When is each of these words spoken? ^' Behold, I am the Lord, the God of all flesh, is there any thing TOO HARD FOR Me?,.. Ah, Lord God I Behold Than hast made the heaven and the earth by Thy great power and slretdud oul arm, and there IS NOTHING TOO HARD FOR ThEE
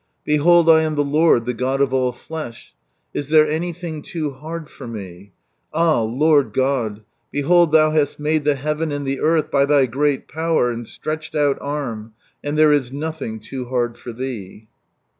^' 0.01 0.03
Behold, 0.23 0.67
I 0.67 0.81
am 0.81 0.95
the 0.95 1.03
Lord, 1.03 1.45
the 1.45 1.53
God 1.53 1.79
of 1.79 1.93
all 1.93 2.11
flesh, 2.11 2.73
is 3.13 3.27
there 3.27 3.47
any 3.47 3.71
thing 3.71 4.01
TOO 4.01 4.31
HARD 4.31 4.67
FOR 4.67 4.87
Me?,.. 4.87 5.31
Ah, 5.75 6.01
Lord 6.01 6.53
God 6.53 7.01
I 7.01 7.01
Behold 7.31 7.71
Than 7.71 7.91
hast 7.93 8.19
made 8.19 8.43
the 8.43 8.55
heaven 8.55 8.91
and 8.91 9.05
the 9.05 9.19
earth 9.19 9.51
by 9.51 9.65
Thy 9.67 9.85
great 9.85 10.27
power 10.27 10.71
and 10.71 10.87
slretdud 10.87 11.57
oul 11.57 11.57
arm, 11.61 12.13
and 12.43 12.57
there 12.57 12.73
IS 12.73 12.91
NOTHING 12.91 13.41
TOO 13.41 13.65
HARD 13.65 13.95
FOR 13.95 14.11
ThEE 14.11 14.67